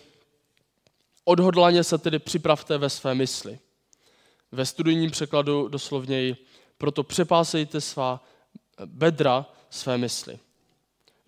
Odhodlaně 1.28 1.84
se 1.84 1.98
tedy 1.98 2.18
připravte 2.18 2.78
ve 2.78 2.90
své 2.90 3.14
mysli. 3.14 3.58
Ve 4.52 4.66
studijním 4.66 5.10
překladu 5.10 5.68
doslovněji 5.68 6.36
proto 6.78 7.02
přepásejte 7.02 7.80
svá 7.80 8.24
bedra 8.84 9.46
své 9.70 9.98
mysli. 9.98 10.38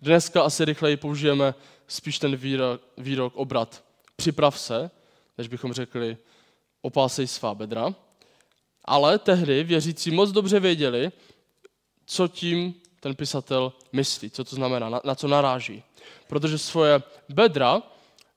Dneska 0.01 0.43
asi 0.43 0.65
rychleji 0.65 0.97
použijeme 0.97 1.53
spíš 1.91 2.19
ten 2.19 2.35
výrok, 2.35 2.81
výrok 2.97 3.35
obrat. 3.35 3.83
Připrav 4.15 4.59
se, 4.59 4.91
než 5.37 5.47
bychom 5.47 5.73
řekli 5.73 6.17
opásej 6.81 7.27
svá 7.27 7.55
bedra. 7.55 7.95
Ale 8.85 9.19
tehdy 9.19 9.63
věřící 9.63 10.11
moc 10.11 10.31
dobře 10.31 10.59
věděli, 10.59 11.11
co 12.05 12.27
tím 12.27 12.73
ten 12.99 13.15
pisatel 13.15 13.73
myslí, 13.91 14.29
co 14.29 14.43
to 14.43 14.55
znamená, 14.55 14.89
na, 14.89 15.01
na 15.03 15.15
co 15.15 15.27
naráží. 15.27 15.83
Protože 16.27 16.57
svoje 16.57 17.03
bedra 17.29 17.81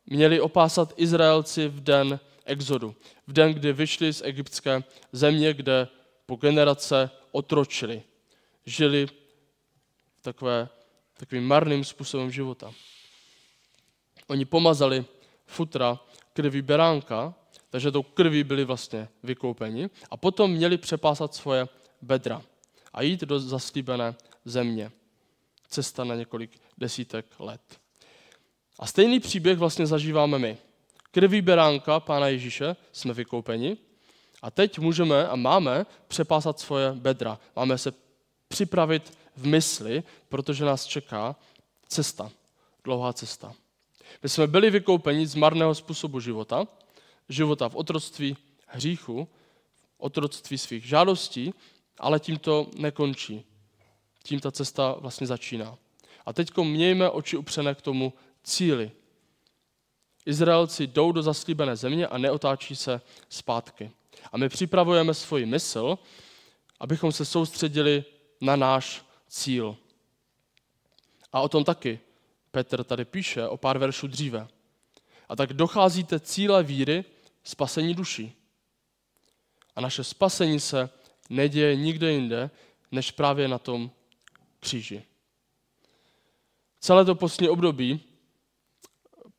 měli 0.06 0.40
opásat 0.40 0.92
Izraelci 0.96 1.68
v 1.68 1.80
den 1.80 2.20
exodu, 2.44 2.94
v 3.26 3.32
den, 3.32 3.54
kdy 3.54 3.72
vyšli 3.72 4.12
z 4.12 4.22
egyptské 4.24 4.82
země, 5.12 5.54
kde 5.54 5.88
po 6.26 6.36
generace 6.36 7.10
otročili. 7.32 8.02
Žili 8.66 9.06
takové, 10.22 10.68
takovým 11.16 11.46
marným 11.46 11.84
způsobem 11.84 12.30
života. 12.30 12.72
Oni 14.28 14.44
pomazali 14.44 15.04
futra 15.46 16.00
krví 16.32 16.62
beránka, 16.62 17.34
takže 17.70 17.90
tou 17.90 18.02
krví 18.02 18.44
byli 18.44 18.64
vlastně 18.64 19.08
vykoupeni 19.22 19.90
a 20.10 20.16
potom 20.16 20.50
měli 20.50 20.78
přepásat 20.78 21.34
svoje 21.34 21.68
bedra 22.02 22.42
a 22.92 23.02
jít 23.02 23.20
do 23.20 23.40
zaslíbené 23.40 24.14
země. 24.44 24.92
Cesta 25.68 26.04
na 26.04 26.14
několik 26.14 26.60
desítek 26.78 27.26
let. 27.38 27.80
A 28.78 28.86
stejný 28.86 29.20
příběh 29.20 29.58
vlastně 29.58 29.86
zažíváme 29.86 30.38
my. 30.38 30.58
Krví 31.10 31.42
beránka 31.42 32.00
Pána 32.00 32.28
Ježíše 32.28 32.76
jsme 32.92 33.14
vykoupeni 33.14 33.76
a 34.42 34.50
teď 34.50 34.78
můžeme 34.78 35.28
a 35.28 35.36
máme 35.36 35.86
přepásat 36.08 36.60
svoje 36.60 36.92
bedra. 36.92 37.38
Máme 37.56 37.78
se 37.78 37.92
připravit 38.48 39.18
v 39.36 39.46
mysli, 39.46 40.02
protože 40.28 40.64
nás 40.64 40.84
čeká 40.84 41.36
cesta, 41.88 42.30
dlouhá 42.84 43.12
cesta. 43.12 43.54
My 44.22 44.28
jsme 44.28 44.46
byli 44.46 44.70
vykoupeni 44.70 45.26
z 45.26 45.34
marného 45.34 45.74
způsobu 45.74 46.20
života, 46.20 46.66
života 47.28 47.68
v 47.68 47.76
otroctví 47.76 48.36
hříchu, 48.66 49.28
otroctví 49.98 50.58
svých 50.58 50.84
žádostí, 50.84 51.54
ale 51.98 52.20
tím 52.20 52.38
to 52.38 52.70
nekončí. 52.76 53.44
Tím 54.22 54.40
ta 54.40 54.50
cesta 54.50 54.96
vlastně 54.98 55.26
začíná. 55.26 55.78
A 56.26 56.32
teď 56.32 56.56
mějme 56.56 57.10
oči 57.10 57.36
upřené 57.36 57.74
k 57.74 57.82
tomu 57.82 58.12
cíli. 58.42 58.90
Izraelci 60.26 60.86
jdou 60.86 61.12
do 61.12 61.22
zaslíbené 61.22 61.76
země 61.76 62.06
a 62.06 62.18
neotáčí 62.18 62.76
se 62.76 63.00
zpátky. 63.28 63.90
A 64.32 64.36
my 64.38 64.48
připravujeme 64.48 65.14
svoji 65.14 65.46
mysl, 65.46 65.98
abychom 66.80 67.12
se 67.12 67.24
soustředili 67.24 68.04
na 68.40 68.56
náš 68.56 69.04
cíl. 69.28 69.76
A 71.32 71.40
o 71.40 71.48
tom 71.48 71.64
taky 71.64 72.00
Petr 72.54 72.84
tady 72.84 73.04
píše 73.04 73.48
o 73.48 73.56
pár 73.56 73.78
veršů 73.78 74.06
dříve. 74.06 74.48
A 75.28 75.36
tak 75.36 75.52
docházíte 75.52 76.20
cíle 76.20 76.62
víry 76.62 77.04
spasení 77.44 77.94
duší. 77.94 78.32
A 79.76 79.80
naše 79.80 80.04
spasení 80.04 80.60
se 80.60 80.90
neděje 81.30 81.76
nikde 81.76 82.12
jinde, 82.12 82.50
než 82.92 83.10
právě 83.10 83.48
na 83.48 83.58
tom 83.58 83.90
kříži. 84.60 85.02
Celé 86.80 87.04
to 87.04 87.14
postní 87.14 87.48
období 87.48 88.00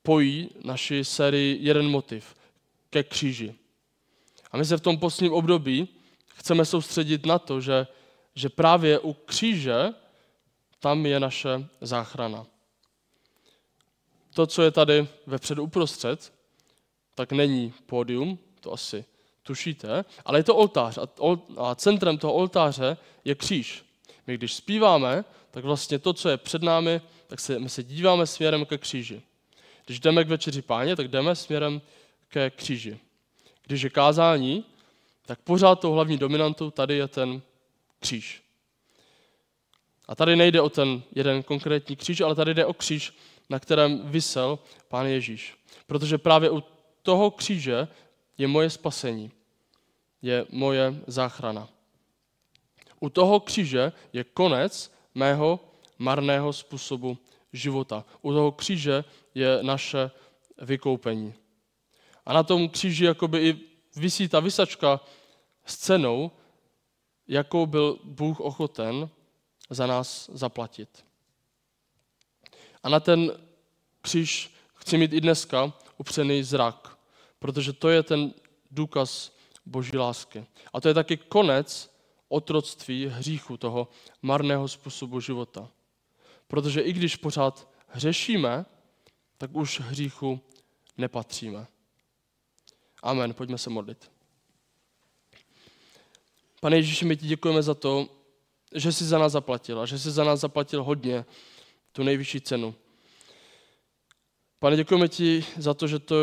pojí 0.04 0.50
naši 0.64 1.06
sérii 1.06 1.58
jeden 1.62 1.90
motiv 1.90 2.36
ke 2.90 3.04
kříži. 3.04 3.56
A 4.52 4.58
my 4.58 4.66
se 4.66 4.78
v 4.78 4.82
tom 4.82 4.98
postním 4.98 5.34
období 5.34 5.88
chceme 6.36 6.66
soustředit 6.66 7.26
na 7.26 7.40
to, 7.40 7.62
že, 7.62 7.88
že 8.36 8.50
právě 8.50 9.00
u 9.00 9.14
kříže 9.14 9.94
tam 10.80 11.06
je 11.06 11.20
naše 11.20 11.68
záchrana. 11.82 12.46
To, 14.36 14.48
co 14.48 14.64
je 14.64 14.72
tady 14.72 15.08
vepředu 15.26 15.64
uprostřed, 15.64 16.34
tak 17.16 17.32
není 17.32 17.74
pódium, 17.86 18.40
to 18.60 18.74
asi 18.74 19.06
tušíte, 19.44 20.06
ale 20.26 20.40
je 20.40 20.44
to 20.44 20.56
oltář 20.56 21.00
a, 21.58 21.76
centrem 21.76 22.18
toho 22.18 22.34
oltáře 22.34 22.98
je 23.26 23.36
kříž. 23.36 23.86
My 24.28 24.38
když 24.38 24.54
zpíváme, 24.54 25.26
tak 25.52 25.64
vlastně 25.64 26.00
to, 26.00 26.14
co 26.14 26.30
je 26.30 26.38
před 26.38 26.64
námi, 26.64 27.02
tak 27.28 27.40
se, 27.40 27.60
my 27.60 27.70
se 27.70 27.84
díváme 27.84 28.28
směrem 28.28 28.66
ke 28.66 28.78
kříži. 28.78 29.22
Když 29.86 30.00
jdeme 30.00 30.24
k 30.24 30.28
večeři 30.28 30.62
páně, 30.62 30.96
tak 30.96 31.08
jdeme 31.08 31.36
směrem 31.36 31.82
ke 32.28 32.50
kříži. 32.50 33.00
Když 33.64 33.82
je 33.82 33.90
kázání, 33.90 34.66
tak 35.26 35.40
pořád 35.40 35.80
tou 35.80 35.92
hlavní 35.92 36.18
dominantou 36.18 36.72
tady 36.72 36.98
je 36.98 37.08
ten 37.08 37.42
kříž. 38.00 38.44
A 40.08 40.16
tady 40.16 40.36
nejde 40.36 40.62
o 40.62 40.70
ten 40.70 41.04
jeden 41.16 41.44
konkrétní 41.44 41.96
kříž, 41.96 42.22
ale 42.22 42.36
tady 42.36 42.54
jde 42.54 42.66
o 42.66 42.74
kříž, 42.74 43.14
na 43.50 43.60
kterém 43.60 44.10
vysel 44.10 44.60
Pán 44.88 45.06
Ježíš. 45.06 45.58
Protože 45.88 46.18
právě 46.18 46.50
u 46.50 46.64
toho 47.02 47.32
kříže 47.32 47.88
je 48.38 48.48
moje 48.48 48.70
spasení, 48.70 49.32
je 50.22 50.46
moje 50.52 50.96
záchrana. 51.08 51.70
U 53.00 53.10
toho 53.10 53.40
kříže 53.40 53.92
je 54.14 54.24
konec 54.24 54.92
mého 55.16 55.60
marného 55.98 56.54
způsobu 56.54 57.18
života. 57.54 58.06
U 58.22 58.34
toho 58.34 58.52
kříže 58.52 59.04
je 59.36 59.60
naše 59.62 60.12
vykoupení. 60.62 61.34
A 62.26 62.34
na 62.34 62.44
tom 62.44 62.70
kříži 62.70 63.06
jakoby 63.06 63.40
i 63.40 63.60
visí 63.96 64.28
ta 64.28 64.40
vysačka 64.40 65.00
s 65.66 65.78
cenou, 65.78 66.32
jakou 67.28 67.66
byl 67.66 68.00
Bůh 68.04 68.40
ochoten 68.40 69.10
za 69.70 69.88
nás 69.88 70.30
zaplatit. 70.34 71.06
A 72.86 72.90
na 72.90 73.00
ten 73.00 73.32
kříž 74.02 74.56
chci 74.76 74.98
mít 74.98 75.14
i 75.14 75.22
dneska 75.22 75.74
upřený 75.98 76.44
zrak, 76.44 76.98
protože 77.40 77.74
to 77.74 77.90
je 77.90 78.04
ten 78.04 78.34
důkaz 78.72 79.32
boží 79.66 79.98
lásky. 79.98 80.46
A 80.74 80.82
to 80.82 80.88
je 80.88 80.94
taky 80.94 81.18
konec 81.18 81.96
otroctví 82.30 83.08
hříchu, 83.08 83.58
toho 83.58 83.88
marného 84.22 84.68
způsobu 84.68 85.20
života. 85.20 85.70
Protože 86.48 86.82
i 86.82 86.94
když 86.94 87.16
pořád 87.16 87.70
hřešíme, 87.88 88.66
tak 89.38 89.56
už 89.56 89.80
hříchu 89.80 90.40
nepatříme. 90.98 91.68
Amen. 93.04 93.34
Pojďme 93.34 93.58
se 93.58 93.70
modlit. 93.70 94.12
Pane 96.62 96.76
Ježíši, 96.76 97.06
my 97.06 97.18
ti 97.18 97.28
děkujeme 97.28 97.64
za 97.64 97.74
to, 97.74 98.08
že 98.76 98.92
jsi 98.92 99.06
za 99.06 99.18
nás 99.18 99.32
zaplatil 99.32 99.80
a 99.80 99.86
že 99.86 100.00
jsi 100.00 100.12
za 100.12 100.24
nás 100.24 100.40
zaplatil 100.40 100.84
hodně, 100.84 101.26
tu 101.96 102.04
nejvyšší 102.04 102.42
cenu. 102.42 102.76
Pane, 104.60 104.76
děkujeme 104.76 105.08
ti 105.08 105.46
za 105.58 105.74
to, 105.74 105.88
že 105.88 106.00
to 106.00 106.16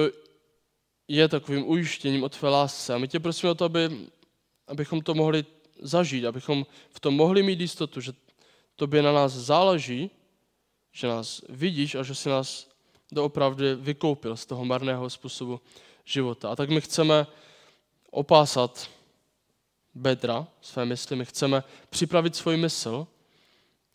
je 1.08 1.28
takovým 1.28 1.68
ujištěním 1.68 2.22
o 2.22 2.28
tvé 2.28 2.48
lásce. 2.48 2.94
A 2.94 2.98
my 2.98 3.08
tě 3.08 3.20
prosíme 3.20 3.50
o 3.50 3.54
to, 3.54 3.64
aby, 3.64 4.08
abychom 4.66 5.00
to 5.00 5.14
mohli 5.14 5.44
zažít, 5.80 6.24
abychom 6.24 6.66
v 6.90 7.00
tom 7.00 7.14
mohli 7.14 7.42
mít 7.42 7.60
jistotu, 7.60 8.00
že 8.00 8.12
tobě 8.76 9.02
na 9.02 9.12
nás 9.12 9.32
záleží, 9.32 10.10
že 10.92 11.06
nás 11.06 11.42
vidíš 11.48 11.94
a 11.94 12.02
že 12.02 12.14
si 12.14 12.28
nás 12.28 12.68
doopravdy 13.12 13.74
vykoupil 13.74 14.36
z 14.36 14.46
toho 14.46 14.64
marného 14.64 15.10
způsobu 15.10 15.60
života. 16.04 16.50
A 16.50 16.56
tak 16.56 16.70
my 16.70 16.80
chceme 16.80 17.26
opásat 18.10 18.90
bedra 19.94 20.46
své 20.60 20.84
mysli, 20.84 21.16
my 21.16 21.24
chceme 21.24 21.64
připravit 21.90 22.36
svůj 22.36 22.56
mysl 22.56 23.06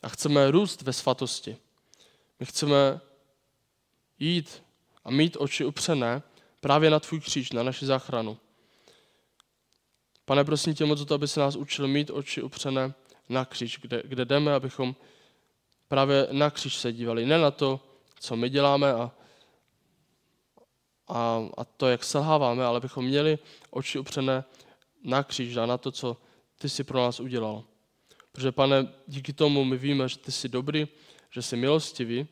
a 0.01 0.09
chceme 0.09 0.51
růst 0.51 0.81
ve 0.81 0.93
svatosti. 0.93 1.57
My 2.39 2.45
chceme 2.45 2.99
jít 4.19 4.63
a 5.05 5.11
mít 5.11 5.37
oči 5.39 5.65
upřené 5.65 6.23
právě 6.59 6.89
na 6.89 6.99
tvůj 6.99 7.19
kříž, 7.19 7.51
na 7.51 7.63
naši 7.63 7.85
záchranu. 7.85 8.37
Pane, 10.25 10.43
prosím 10.43 10.73
tě 10.73 10.85
moc 10.85 11.01
o 11.01 11.05
to, 11.05 11.15
aby 11.15 11.27
se 11.27 11.39
nás 11.39 11.55
učil 11.55 11.87
mít 11.87 12.09
oči 12.09 12.41
upřené 12.41 12.93
na 13.29 13.45
kříž, 13.45 13.79
kde, 13.81 14.03
kde 14.05 14.25
jdeme, 14.25 14.53
abychom 14.53 14.95
právě 15.87 16.27
na 16.31 16.49
kříž 16.49 16.75
se 16.75 16.93
dívali. 16.93 17.25
Ne 17.25 17.37
na 17.37 17.51
to, 17.51 17.79
co 18.19 18.35
my 18.35 18.49
děláme 18.49 18.93
a, 18.93 19.11
a, 21.07 21.47
a 21.57 21.63
to, 21.63 21.87
jak 21.87 22.03
selháváme, 22.03 22.65
ale 22.65 22.77
abychom 22.77 23.05
měli 23.05 23.39
oči 23.69 23.99
upřené 23.99 24.43
na 25.03 25.23
kříž 25.23 25.57
a 25.57 25.65
na 25.65 25.77
to, 25.77 25.91
co 25.91 26.17
ty 26.57 26.69
jsi 26.69 26.83
pro 26.83 26.99
nás 26.99 27.19
udělal. 27.19 27.63
Protože, 28.31 28.51
pane, 28.51 28.87
díky 29.07 29.33
tomu 29.33 29.63
my 29.63 29.77
víme, 29.77 30.09
že 30.09 30.17
ty 30.17 30.31
jsi 30.31 30.49
dobrý, 30.49 30.87
že 31.29 31.41
jsi 31.41 31.55
milostivý 31.55 32.27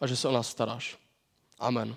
a 0.00 0.06
že 0.06 0.16
se 0.16 0.28
o 0.28 0.32
nás 0.32 0.48
staráš. 0.48 0.98
Amen. 1.58 1.96